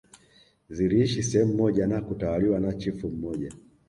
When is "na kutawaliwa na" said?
1.87-2.73